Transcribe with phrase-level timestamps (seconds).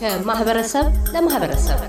[0.00, 1.80] ከማህበረሰብ ለማህበረሰብ።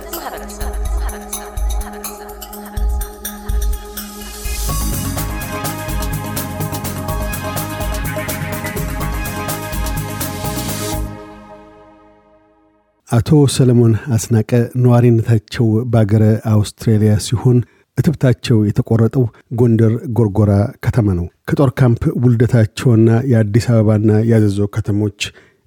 [13.10, 17.58] አቶ ሰለሞን አስናቀ ነዋሪነታቸው በአገረ አውስትራሊያ ሲሆን
[17.98, 19.24] እትብታቸው የተቆረጠው
[19.60, 20.52] ጎንደር ጎርጎራ
[20.86, 25.20] ከተማ ነው። ከጦር ካምፕ ውልደታቸውና የአዲስ አበባና የአዘዞ ከተሞች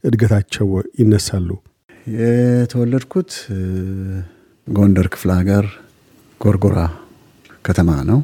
[0.05, 0.69] እድገታቸው
[1.01, 1.49] ይነሳሉ።
[2.17, 3.31] የተወለድኩት
[4.67, 5.67] ጎንደር ክፍለ ሀገር
[6.41, 6.79] ጎርጎራ
[7.65, 8.19] ከተማ ነው።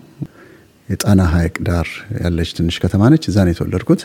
[0.88, 1.88] የጣና ሐይቅ ዳር
[2.22, 4.02] ያለች ትንሽ ከተማ ነች። እዛ ነው የተወለድኩት።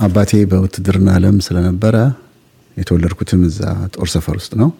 [0.00, 1.96] አባቴ በውትድርና ዓለም ስለነበረ
[2.76, 3.60] የተወለድኩትም እዛ
[3.94, 4.70] ጦር ሰፈር ውስጥ ነው።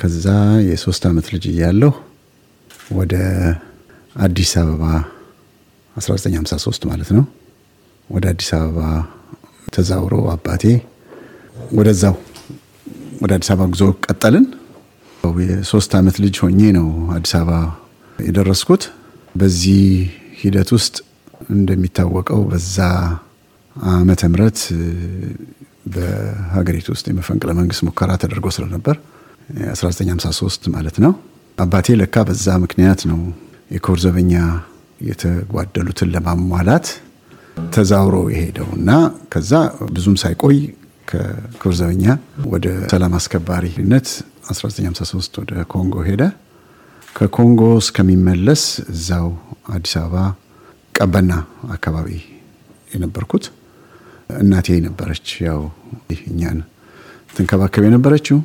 [0.00, 0.26] ከዛ
[0.68, 1.92] የሶስት ዓመት ልጅ እያለሁ
[2.90, 3.14] ወደ
[4.16, 4.84] አዲስ አበባ
[5.96, 7.24] 1953 ማለት ነው
[8.08, 8.80] ወደ አዲስ አበባ
[9.74, 10.64] ተዛውሮ አባቴ
[11.78, 12.16] ወደዛው
[13.22, 14.46] ወደ አዲስ አበባ ጉዞ ቀጠልን።
[15.44, 17.52] የሶስት ዓመት ልጅ ሆኜ ነው አዲስ አበባ
[18.18, 18.82] የደረስኩት።
[19.34, 19.82] በዚህ
[20.40, 20.96] ሂደት ውስጥ
[21.50, 22.76] እንደሚታወቀው በዛ
[23.94, 24.58] ዓመተ ምህረት
[25.92, 28.96] በሀገሪቱ ውስጥ የመፈንቅለ መንግስት ሙከራ ተደርጎ ስለነበር
[29.70, 31.12] 1953 ማለት ነው።
[31.58, 33.20] አባቴ ለካ በዛ ምክንያት ነው
[33.74, 34.32] የኮር ዘበኛ
[35.00, 36.86] የተጓደሉትን ለማሟላት
[37.74, 38.90] ተዛውሮ የሄደው እና
[39.32, 39.52] ከዛ
[39.90, 40.58] ብዙም ሳይቆይ
[41.08, 42.04] ከኮር ዘበኛ
[42.52, 44.08] ወደ ሰላም አስከባሪነት
[44.50, 46.22] 1953 ወደ ኮንጎ ሄደ።
[47.16, 48.62] ከኮንጎ እስከሚመለስ
[48.92, 49.26] እዛው
[49.74, 50.16] አዲስ አበባ
[50.94, 51.32] ቀበና
[51.76, 52.08] አካባቢ
[52.90, 53.44] የነበርኩት
[54.40, 55.60] እናቴ ነበረች ያው
[56.26, 56.58] እኛን
[57.30, 58.38] ትንከባከብ የነበረችው።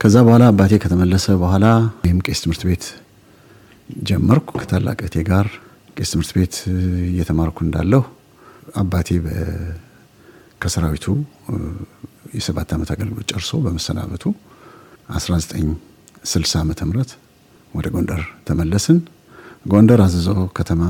[0.00, 1.66] ከዛ በኋላ አባቴ ከተመለሰ በኋላ
[2.04, 2.84] ይህም ቄስ ትምህርት ቤት
[4.08, 5.46] ጀመርኩ ከታላቅ እህቴ ጋር
[5.96, 6.54] ቄስ ትምህርት ቤት
[7.08, 8.02] እየተማርኩ እንዳለሁ
[8.82, 9.08] አባቴ
[10.62, 11.06] ከሰራዊቱ
[12.36, 14.24] የሰባት ዓመት አገልግሎት ጨርሶ በመሰናበቱ
[15.16, 17.10] 1960 ዓመተ ምህረት
[17.74, 18.98] ወደ ጎንደር ተመለስን።
[19.66, 20.28] ጎንደር አዘዞ
[20.58, 20.82] ከተማ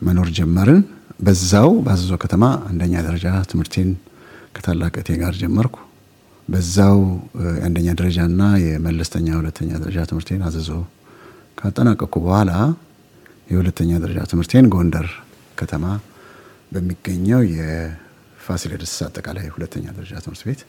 [0.00, 0.82] መኖር ጀመርን።
[1.20, 3.90] በዛው በአዘዞ ከተማ አንደኛ ደረጃ ትምህርቴን
[4.56, 5.76] ከታላቅ እህቴ ጋር ጀመርኩ።
[6.48, 6.98] በዛው
[7.52, 10.70] የአንደኛ ደረጃና የመለስተኛ ሁለተኛ ደረጃ ትምህርቴን አዘዞ
[11.58, 12.50] ካጠናቀቅኩ በኋላ
[13.52, 15.08] የሁለተኛ ደረጃ ትምህርቴን ጎንደር
[15.58, 15.84] ከተማ
[16.72, 20.60] በሚገኘው የፋሲለደስ አጠቃላይ ሁለተኛ ደረጃ ትምህርት ቤት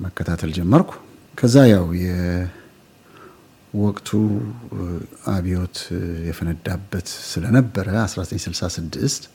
[0.00, 0.90] መከታተል ጀመርኩ።
[1.38, 4.08] ከዛ ያው የወቅቱ
[5.34, 5.76] አብዮት
[6.28, 9.28] የፈነዳበት ስለነበረ 1966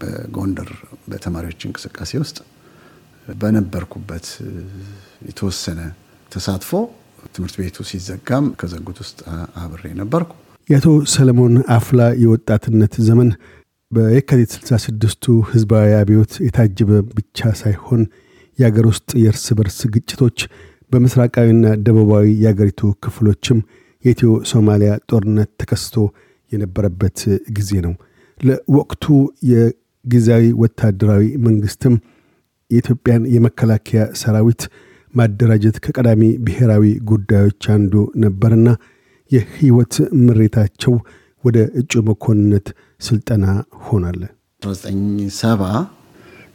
[0.00, 0.70] በጎንደር
[1.10, 2.38] በተማሪዎች እንቅስቃሴ ውስጥ
[3.36, 4.26] በነበርኩበት
[5.28, 5.80] የተወሰነ
[6.32, 6.70] ተሳትፎ
[7.34, 9.18] ትምህርት ቤቱ ሲዘጋም ከዘጉት ውስጥ
[9.62, 10.32] አብሬ ነበርኩ።
[10.68, 13.28] የአቶ ሰለሞን አፍላ የወጣትነት ዘመን
[13.92, 18.00] በየካቲት 66ቱ ህዝባዊ አብዮት የታጀበ ብቻ ሳይሆን
[18.58, 20.38] የአገር ውስጥ የእርስ በርስ ግጭቶች
[20.92, 23.58] በምስራቃዊና ደቡባዊ የአገሪቱ ክፍሎችም
[24.04, 25.94] የኢትዮ ሶማሊያ ጦርነት ተከስቶ
[26.52, 27.18] የነበረበት
[27.56, 27.94] ጊዜ ነው።
[28.40, 29.04] ለወቅቱ
[29.50, 31.94] የጊዜያዊ ወታደራዊ መንግስትም
[32.70, 34.62] የኢትዮጵያን የመከላከያ ሰራዊት
[35.14, 37.92] ማደራጀት ከቀዳሚ ብሔራዊ ጉዳዮች አንዱ
[38.24, 38.68] ነበርና
[39.30, 39.94] የህይወት
[40.24, 40.94] ምሬታቸው
[41.44, 42.66] ወደ እጩ መኮንነት
[43.00, 43.44] ስልጠና
[43.86, 44.22] ሆናለ።
[44.62, 45.72] 1970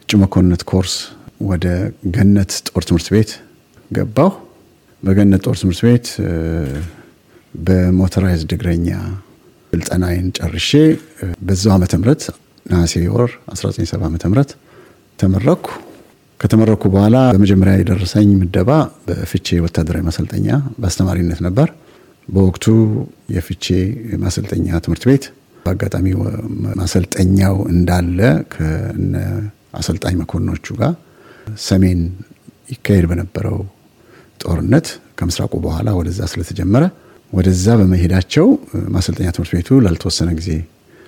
[0.02, 0.94] እጩ መኮንነት ኮርስ
[1.50, 1.66] ወደ
[2.16, 3.30] ገነት ጦር ትምህርት ቤት
[3.90, 4.30] ገባሁ።
[5.02, 6.06] በገነት ጦር ትምህርት ቤት
[7.54, 8.88] በሞተራይዝድ እግረኛ
[9.72, 10.70] ስልጠናዬን ጨርሼ
[11.46, 12.22] በዛው ዓመተ ምህረት
[12.66, 14.50] ነሐሴ ወር 1970 ዓመተ ምህረት
[15.18, 15.64] ተመረኩ።
[16.42, 18.70] ከተመረኩ በኋላ በመጀመሪያ የደረሰኝ ምደባ
[19.06, 20.48] በፍቼ ወታደራዊ ማሰልጠኛ
[20.80, 21.68] በአስተማሪነት ነበር።
[22.28, 22.66] በወቅቱ
[23.34, 23.66] የፍቼ
[24.22, 25.24] ማሰልጠኛ ትምህርት ቤት
[25.64, 26.06] በአጋጣሚ
[26.80, 28.18] ማሰልጠኛው እንዳለ
[28.54, 29.14] ከነ
[29.80, 30.92] አሰልጣኝ መኮንኖቹ ጋር
[31.66, 32.00] ሰሜን
[32.72, 33.58] ይካሄድ በነበረው
[34.40, 34.86] ጦርነት
[35.18, 36.84] ከምስራቁ በኋላ ወደዛ ስለተጀመረ
[37.32, 38.46] ወደዛ በመሄዳቸው
[38.94, 40.50] ማሰልጠኛ ትምህርት ቤቱ ላልተወሰነ ጊዜ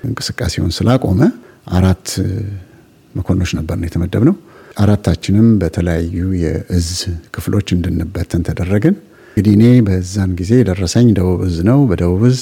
[0.05, 1.21] እንቅስቃሴውን ስላቆመ
[1.79, 2.09] አራት
[3.15, 4.35] መኮንኖች ነበር ነው የተመደብነው።
[4.77, 6.89] አራታችንም በተለያዩ የእዝ
[7.35, 8.95] ክፍሎች እንድንበተን ተደረግን።
[9.31, 12.41] እንግዲህ እኔ በዛን ጊዜ የደረሰኝ ደቡብ እዝ ነው። በደቡብ እዝ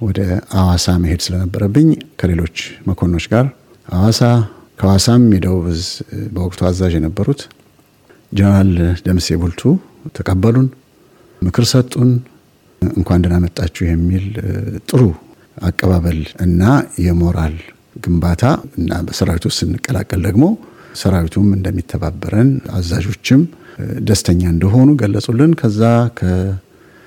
[0.00, 0.20] ወደ
[0.58, 1.88] አዋሳ መሄድ ስለነበረብኝ
[2.20, 2.56] ከሌሎች
[2.88, 3.46] መኮንኖች ጋር
[3.88, 4.20] አዋሳ
[4.78, 5.84] ከሐዋሳም የደቡብ እዝ
[6.34, 7.42] በወቅቱ አዛዥ የነበሩት
[8.32, 8.70] ጀነራል
[9.06, 9.62] ደምሴ ቡልቱ
[10.16, 10.68] ተቀበሉን፣
[11.42, 12.10] ምክር ሰጡን።
[12.82, 14.24] እንኳን ደህና መጣችሁ የሚል
[14.88, 15.02] ጥሩ
[15.62, 16.62] አቀባበል እና
[17.04, 17.56] የሞራል
[17.96, 18.42] ግንባታ
[18.78, 20.44] እና በሰራዊቱ ውስጥ ስንቀላቀል ደግሞ
[20.94, 23.42] ሰራዊቱም እንደሚተባበረን አዛዦችም
[24.08, 25.80] ደስተኛ እንደሆኑ ገለጹልን። ከዛ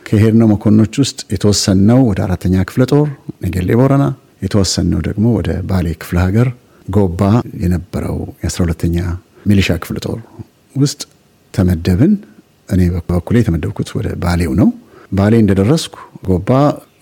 [0.06, 3.08] ከሄድነው መኮንኖች ውስጥ የተወሰንነው ወደ አራተኛ ክፍለ ጦር
[3.46, 4.06] ነገሌ ቦረና፣
[4.46, 6.48] የተወሰንነው ደግሞ ወደ ባሌ ክፍለ ሀገር
[6.88, 7.22] ጎባ
[7.64, 8.98] የነበረው የአስራ ሁለተኛ
[9.50, 10.20] ሚሊሻ ክፍለ ጦር
[10.76, 11.02] ውስጥ
[11.54, 12.14] ተመደብን።
[12.70, 14.70] እኔ በበኩሌ የተመደብኩት ወደ ባሌው ነው።
[15.12, 15.96] ባሌ እንደደረስኩ
[16.28, 16.50] ጎባ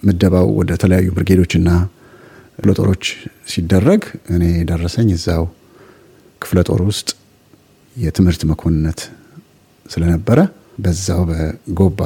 [0.08, 1.70] ምደባው ወደ ተለያዩ ብርጌዶችና
[2.58, 3.06] ክፍለ ጦሮች
[3.52, 4.02] ሲደረግ
[4.36, 5.44] እኔ ደረሰኝ እዛው
[6.44, 7.10] ክፍለ ጦር ውስጥ
[7.96, 9.00] የትምህርት መኮንነት
[9.86, 10.40] ስለነበረ
[10.84, 12.00] በዛው በጎባ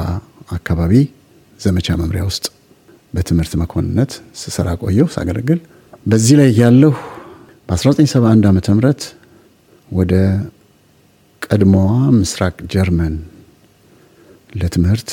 [0.56, 0.92] አካባቢ
[1.60, 2.44] ዘመቻ መምሪያ ውስጥ
[3.14, 5.60] በትምህርት መኮንነት ስሰራ ቆየሁ ሳገለግል።
[6.06, 6.92] በዚህ ላይ ያለሁ
[7.68, 8.92] በ1971 ዓ ም
[9.88, 10.14] ወደ
[11.42, 13.14] ቀድሞዋ ምስራቅ ጀርመን
[14.52, 15.10] ለትምህርት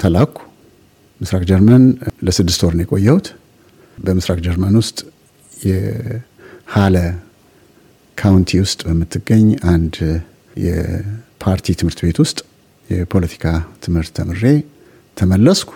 [0.00, 0.34] ተላኩ።
[1.20, 1.84] ምስራቅ ጀርመን
[2.26, 3.26] ለስድስት ወር ነው የቆየሁት።
[3.98, 4.98] በምስራቅ ጀርመን ውስጥ
[5.66, 6.96] የሃለ
[8.16, 9.96] ካውንቲ ውስጥ በምትገኝ አንድ
[10.66, 12.38] የፓርቲ ትምህርት ቤት ውስጥ
[12.88, 13.44] የፖለቲካ
[13.84, 14.42] ትምህርት ተምሬ
[15.16, 15.70] ተመለስኩ።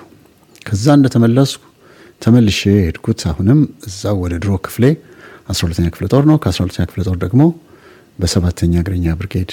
[0.66, 1.62] ከዛ እንደተመለስኩ
[2.22, 4.84] ተመልሼ ሄድኩት። አሁንም እዛው ወደ ድሮ ክፍሌ
[5.52, 7.42] 12ኛ ክፍለ ጦር ነው። ከ12ኛ ክፍለ ጦር ደግሞ
[8.18, 9.52] በሰባተኛ እግረኛ ብርጌድ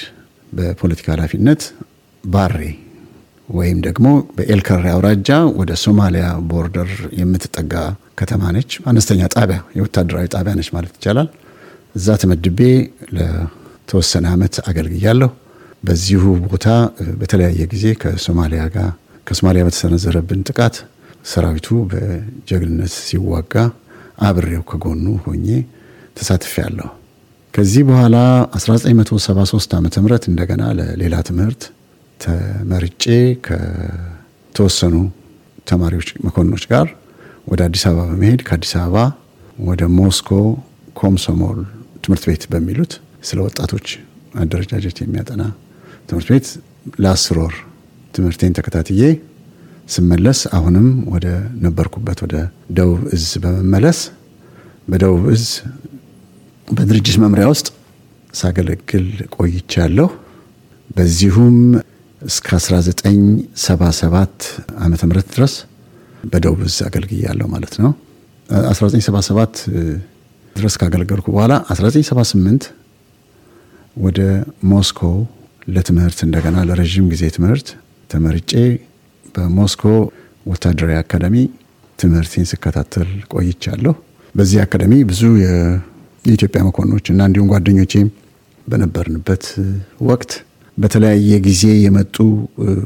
[0.52, 1.62] በፖለቲካ ኃላፊነት
[2.24, 2.58] ባሬ
[3.48, 4.06] ወይም ደግሞ
[4.36, 5.28] በኤልከሬ አውራጃ
[5.60, 7.74] ወደ ሶማሊያ border የምትጠጋ
[8.14, 11.28] ከተማ ነች። አነስተኛ ጣቢያ፣ የወታደራዊ ጣቢያ ነች ማለት ይቻላል።
[11.98, 12.60] እዛ ተመድቤ
[13.16, 15.30] ለተወሰነ ዓመት አገልግያለሁ።
[15.84, 16.66] በዚሁ ቦታ
[17.20, 18.88] በተለያየ ጊዜ ከሶማሊያ ጋር
[19.26, 20.76] ከሶማሊያ በተሰነዘረብን ጥቃት
[21.24, 23.54] ሰራዊቱ በጀግንነት ሲዋጋ
[24.28, 25.46] አብሬው ከጎኑ ሆኜ
[26.18, 26.88] ተሳትፌያለሁ።
[27.54, 28.16] ከዚህ በኋላ
[28.58, 29.88] 1973 ዓ ም
[30.30, 31.62] እንደገና ለሌላ ትምህርት
[32.20, 33.04] ተመርጬ
[33.46, 34.94] ከተወሰኑ
[35.66, 36.86] ተማሪዎች መኮንኖች ጋር
[37.46, 38.96] ወደ አዲስ አበባ በመሄድ ከአዲስ አበባ
[39.68, 40.30] ወደ ሞስኮ
[40.96, 41.58] ኮምሶሞል
[42.08, 42.92] ትምህርት ቤት በሚሉት
[43.28, 43.86] ስለ ወጣቶች
[44.34, 45.42] አደረጃጀት የሚያጠና
[46.08, 46.46] ትምህርት ቤት
[47.02, 47.54] ለአስር ወር
[48.14, 49.02] ትምህርቴን ተከታትዬ
[49.88, 51.26] ስመለስ አሁንም ወደ
[51.64, 52.34] ነበርኩበት ወደ
[52.78, 53.98] ደቡብ እዝ በመመለስ
[54.88, 55.44] በደቡብ እዝ
[56.68, 57.68] በድርጅት መምሪያ ውስጥ
[58.34, 59.06] ሳገለግል
[59.36, 60.08] ቆይቻለሁ።
[60.90, 61.56] በዚሁም
[62.22, 64.48] እስከ 1977
[64.84, 65.54] ዓመተ ምህረት ድረስ
[66.24, 67.92] በደቡብ እዝ አገልግያለሁ ማለት ነው።
[68.68, 69.54] 1977
[70.58, 72.66] ድረስ ካገለገልኩ በኋላ 1978
[73.96, 74.20] ወደ
[74.70, 75.00] ሞስኮ
[75.68, 77.68] ለትምህርት እንደገና ለረዥም ጊዜ ትምህርት
[78.10, 78.52] ተመርጬ
[79.34, 79.82] በሞስኮ
[80.46, 81.36] ወታደራዊ አካዳሚ
[81.98, 83.94] ትምህርቴን ስከታተል ቆይቻለሁ።
[84.34, 87.94] በዚህ አካዳሚ ብዙ የኢትዮጵያ መኮንኖች እና እንዲሁም ጓደኞቼ
[88.66, 89.44] በነበርንበት
[90.08, 90.32] ወቅት
[90.78, 92.16] በተለያየ ጊዜ የመጡ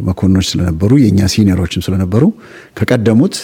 [0.09, 2.23] መኮንኖች ስለነበሩ የእኛ ሲኒየሮችም ስለነበሩ
[2.79, 3.35] ከቀደሙት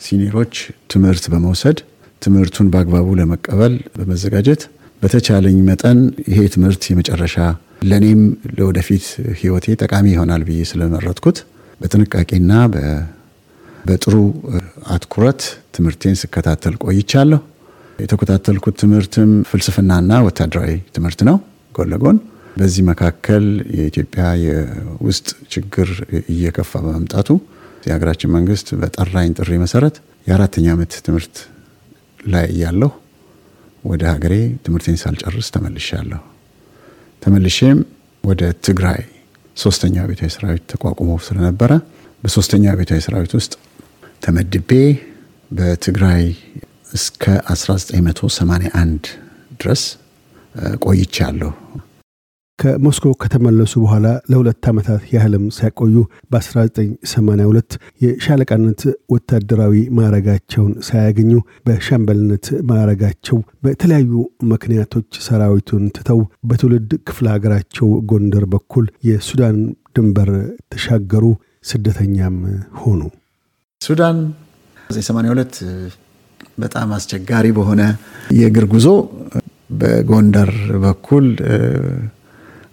[0.00, 0.54] ሲኒየሮች
[0.92, 1.78] ትምህርት በመውሰድ
[2.22, 4.62] ትምህርቱን በአግባቡ ለመቀበል በመዘጋጀት
[5.02, 5.98] በተቻለኝ መጠን
[6.30, 7.36] ይሄ ትምህርት የመጨረሻ
[7.90, 8.22] ለእኔም
[8.56, 9.04] ለወደፊት
[9.38, 11.38] ሕይወቴ ጠቃሚ ይሆናል ብዬ ስለመረጥኩት
[11.80, 12.52] በጥንቃቄና
[13.84, 14.14] በጥሩ
[14.94, 15.42] አትኩረት
[15.76, 17.40] ትምህርቴን ስከታተል ቆይቻለሁ።
[17.98, 21.36] የተከታተልኩት ትምህርትም ፍልስፍናና ወታደራዊ ትምህርት ነው
[21.74, 22.18] ጎን ለጎን።
[22.56, 23.44] በዚህ መካከል
[23.76, 25.88] የኢትዮጵያ የውስጥ ችግር
[26.32, 27.28] እየከፋ በመምጣቱ
[27.86, 29.96] የሀገራችን መንግስት በጠራኝ ጥሪ መሰረት
[30.26, 31.36] የአራተኛ ዓመት ትምህርት
[32.24, 32.90] ላይ እያለሁ
[33.84, 34.34] ወደ ሀገሬ
[34.64, 36.20] ትምህርቴን ሳልጨርስ ተመልሻለሁ።
[37.22, 37.78] ተመልሼም
[38.24, 39.00] ወደ ትግራይ
[39.56, 41.72] ሶስተኛው ቤታዊ ሰራዊት ተቋቁሞ ስለነበረ
[42.22, 43.52] በሶስተኛው ቤታዊ ሰራዊት ውስጥ
[44.22, 44.70] ተመድቤ
[45.50, 46.24] በትግራይ
[46.94, 49.08] እስከ 1981
[49.60, 49.82] ድረስ
[50.84, 51.50] ቆይቻለሁ።
[52.60, 55.94] ከሞስኮ ከተመለሱ በኋላ ለሁለት ዓመታት ያህልም ሳይቆዩ
[56.32, 58.80] በ1982 የሻለቃነት
[59.14, 61.32] ወታደራዊ ማዕረጋቸውን ሳያገኙ
[61.66, 64.12] በሻምበልነት ማዕረጋቸው በተለያዩ
[64.52, 69.58] ምክንያቶች ሰራዊቱን ትተው በትውልድ ክፍለ ሀገራቸው ጎንደር በኩል የሱዳን
[69.96, 70.30] ድንበር
[70.72, 71.24] ተሻገሩ፣
[71.70, 72.36] ስደተኛም
[72.80, 73.00] ሆኑ።
[73.80, 74.18] ሱዳን
[74.90, 75.58] 1982
[76.58, 77.82] በጣም አስቸጋሪ በሆነ
[78.36, 78.86] የእግር ጉዞ
[79.72, 80.50] በጎንደር
[80.84, 81.26] በኩል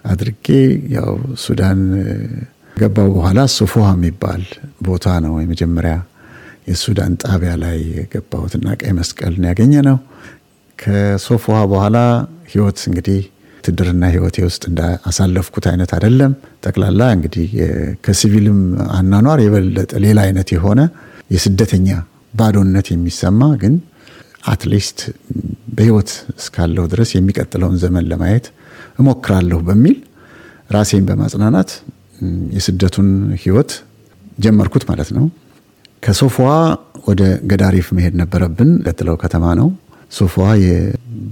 [0.08, 0.48] አድርጌ
[0.96, 1.12] ያው
[1.44, 1.80] ሱዳን
[2.76, 4.44] ገባው በኋላ ሶፎሃ የሚባል
[4.82, 5.96] ቦታ ነው የመጀመሪያ
[6.68, 9.98] የሱዳን ጣቢያ ላይ የገባሁትና ቀይ መስቀልን ያገኘ ነው።
[10.80, 11.98] ከሶፎሃ በኋላ
[12.52, 13.20] ህይወት እንግዲህ
[13.60, 16.34] ውትድርና ህይወቴ ውስጥ እንዳሳለፍኩት አይነት አይደለም።
[16.66, 17.48] ጠቅላላ እንግዲህ
[18.06, 18.60] ከሲቪልም
[18.98, 20.82] አናኗር የበለጠ ሌላ አይነት የሆነ
[21.36, 21.90] የስደተኛ
[22.34, 23.74] ባዶነት የሚሰማ ግን
[24.52, 25.00] at least
[25.76, 28.46] በህይወት እስካለሁ ድረስ የሚቀጥለውን ዘመን ለማየት
[29.00, 29.98] እሞክራለሁ በሚል
[30.72, 31.70] ራሴን በማጽናናት
[32.56, 33.10] የስደቱን
[33.44, 33.72] ህይወት
[34.40, 35.26] ጀመርኩት ማለት ነው።
[36.04, 36.50] ከሶፎዋ
[37.08, 39.70] ወደ ገዳሪፍ መሄድ ነበረብን። ቀጥለው ከተማ ነው።
[40.12, 40.48] ሶፎዋ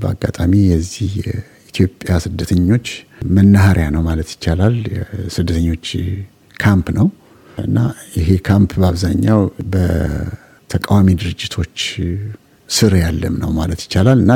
[0.01, 2.88] በአጋጣሚ የዚህ የኢትዮጵያ ስደተኞች
[3.36, 4.75] መናኸሪያ ነው ማለት ይቻላል።
[5.36, 5.86] ስደተኞች
[6.55, 7.07] ካምፕ ነው።
[7.57, 7.77] እና
[8.17, 9.41] ይሄ ካምፕ በአብዛኛው
[9.74, 11.77] በተቃዋሚ ድርጅቶች
[12.69, 14.31] ስር ያለም ነው ማለት ይቻላል እና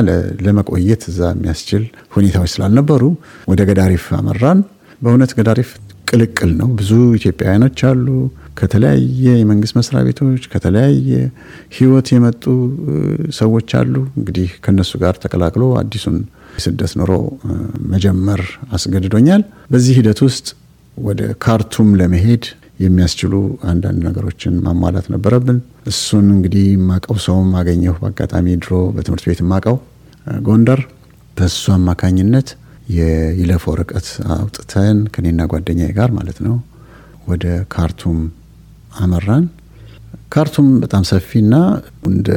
[0.46, 1.84] ለመቆየት እዛ የሚያስችል
[2.16, 3.04] ሁኔታዎች ስላልነበሩ
[3.52, 4.60] ወደ ገዳሪፍ አመራን።
[5.02, 5.70] በእውነት ገዳሪፍ
[6.08, 8.08] ቅልቅል ነው። ብዙ ኢትዮጵያውያኖች አሉ
[8.60, 11.10] ከተለያየ የመንግስት መስሪያ ቤቶች ከተለያየ
[11.78, 12.44] ህይወት የመጡ
[13.38, 16.18] ሰዎች አሉ። እንግዲህ ከነሱ ጋር ተቀላቅሎ አዲሱን
[16.58, 17.12] የስደት ኑሮ
[17.94, 18.42] መጀመር
[18.76, 20.48] አስገድዶኛል። በዚህ ሂደት ውስጥ
[20.98, 22.46] ወደ ካርቱም ለመሄድ
[22.80, 23.34] የሚያስችሉ
[23.70, 25.58] አንዳንድ ነገሮችን ማሟላት ነበረብን።
[25.92, 29.78] እሱን እንግዲህ ማቀው ሰውም አገኘሁ በአጋጣሚ ድሮ በትምህርት ቤት ማቀው
[30.46, 30.82] ጎንደር፣
[31.38, 32.48] በሱ አማካኝነት
[32.96, 36.56] የይለፍ ወረቀት አውጥተን ከኔና ጓደኛዬ ጋር ማለት ነው
[37.28, 38.20] ወደ ካርቱም
[39.00, 39.46] አመራን።
[40.30, 41.54] ካርቱም በጣም ሰፊና
[42.10, 42.30] እንደ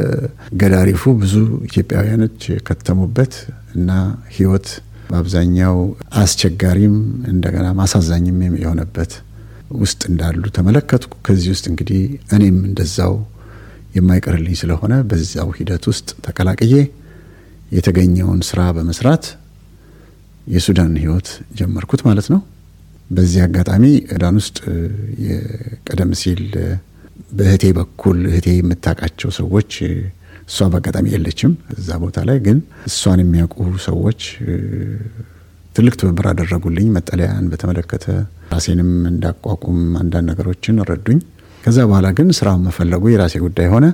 [0.61, 1.35] ገዳሪፉ ብዙ
[1.69, 3.35] ኢትዮጵያውያኖች የከተሙበት
[3.75, 3.91] እና
[4.37, 4.69] ህይወት
[5.09, 5.77] በአብዛኛው
[6.21, 6.95] አስቸጋሪም
[7.33, 9.13] እንደገና ማሳዛኝም የሆነበት
[9.81, 12.01] ውስጥ እንዳሉ ተመለከትኩ። ከዚህ ውስጥ እንግዲህ
[12.35, 13.15] እኔም እንደዛው
[13.97, 16.75] የማይቀርልኝ ስለሆነ በዛው ሂደት ውስጥ ተቀላቅዬ
[17.73, 19.25] የተገኘውን ስራ በመስራት
[20.47, 22.41] የሱዳን ህይወት ጀመርኩት ማለት ነው።
[23.11, 24.59] በዚህ አጋጣሚ ሱዳን ውስጥ
[25.89, 26.43] ቀደም ሲል
[27.39, 29.73] በእህቴ በኩል እህቴ የምታውቃቸው ሰዎች
[30.49, 34.21] እሷ በአጋጣሚ የለችም እዛ ቦታ ላይ ግን እሷን የሚያውቁ ሰዎች
[35.75, 38.07] ትልቅ ትብብር አደረጉልኝ። መጠለያን በተመለከተ
[38.53, 41.21] ራሴንም እንዳቋቁም አንዳንድ ነገሮችን ረዱኝ።
[41.63, 43.87] ከዛ በኋላ ግን ስራውን መፈለጉ የራሴ ጉዳይ ሆነ።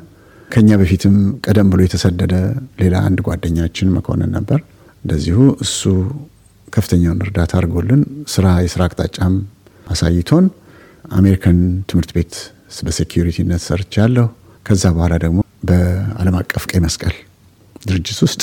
[0.50, 2.34] ከኛ በፊትም ቀደም ብሎ የተሰደደ
[2.80, 4.60] ሌላ አንድ ጓደኛችን መኮንን ነበር።
[5.04, 5.80] እንደዚሁ እሱ
[6.68, 8.00] ከፍተኛውን እርዳታ አድርጎልን
[8.32, 9.34] ስራ የስራ አቅጣጫም
[9.86, 10.46] አሳይቶን
[11.18, 11.58] አሜሪካን
[11.90, 12.34] ትምህርት ቤት
[12.86, 14.26] በሴኪሪቲነት ሰርቻለሁ።
[14.66, 17.14] ከዛ በኋላ ደግሞ በዓለም አቀፍ ቀይ መስቀል
[17.82, 18.42] ድርጅት ውስጥ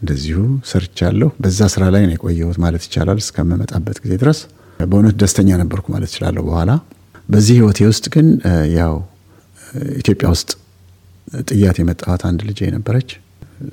[0.00, 0.38] እንደዚሁ
[0.70, 4.38] ሰርቻለሁ። በዛ ስራ ላይ ነው የቆየሁት ማለት ይቻላል እስከምመጣበት ጊዜ ድረስ
[4.82, 6.70] በእውነት ደስተኛ ነበርኩ ማለት እችላለሁ። በኋላ
[7.28, 8.28] በዚህ ህይወቴ ውስጥ ግን
[8.76, 8.94] ያው
[9.98, 10.50] ኢትዮጵያ ውስጥ
[11.48, 13.10] ጥያት የመጣኋት አንድ ልጅ ነበረች።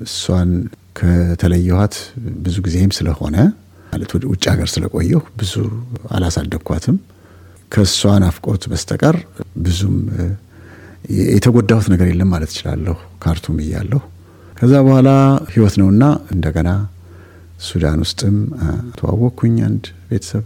[0.06, 0.50] እሷን
[0.98, 1.94] ከተለየኋት
[2.44, 3.36] ብዙ ጊዜም ስለሆነ
[3.92, 5.52] ማለት ወደ ውጭ ሀገር ስለቆየሁ ብዙ
[6.10, 6.96] አላሳደግኳትም።
[7.72, 9.16] ከእሷ ናፍቆት በስተቀር
[9.64, 9.96] ብዙም
[11.30, 14.00] የተጎዳሁት ነገር የለም ማለት እችላለሁ ካርቱም እያለሁ።
[14.58, 15.08] ከዛ በኋላ
[15.52, 16.70] ህይወት ነውና እንደገና
[17.66, 18.36] ሱዳን ውስጥም
[18.98, 20.44] ተዋወቅኩኝ አንድ ቤተሰብ፣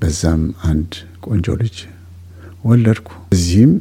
[0.00, 0.90] በዛም አንድ
[1.26, 1.76] ቆንጆ ልጅ
[2.64, 3.72] ወለድኩ። እዚህም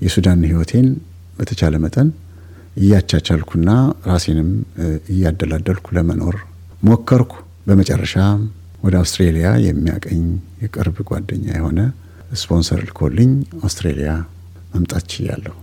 [0.00, 0.88] የሱዳን ህይወቴን
[1.38, 2.08] በተቻለ መጠን
[2.76, 3.70] እያቻቻልኩና
[4.10, 4.50] ራሴንም
[5.14, 6.36] እያደላደልኩ ለመኖር
[6.82, 7.32] ሞከርኩ።
[7.66, 8.14] በመጨረሻ
[8.82, 10.24] ወደ አውስትሬሊያ የሚያቀኝ
[10.62, 11.80] የቅርብ ጓደኛ የሆነ
[12.40, 13.30] ስፖንሰር ልኮልኝ
[13.62, 14.10] አውስትሬሊያ
[14.74, 15.54] መምጣት ችያለሁ።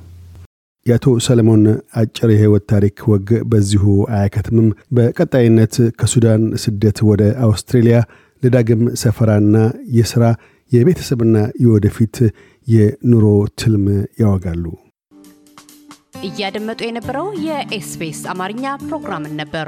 [0.86, 1.64] የአቶ ሰለሞን
[1.96, 3.84] አጭር የህይወት ታሪክ ወግ በዚሁ
[4.16, 7.98] አያከትምም። በቀጣይነት ከሱዳን ስደት ወደ አውስትሬሊያ
[8.44, 9.58] ለዳግም ሰፈራና
[9.98, 10.24] የሥራ
[10.72, 12.18] የቤተሰብና የወደፊት
[12.68, 13.26] የኑሮ
[13.62, 13.86] ትልም
[14.22, 14.66] ያወጋሉ።
[16.24, 19.68] እያደመጡ የነበረው የ SBS አማርኛ ፕሮግራምን ነበር።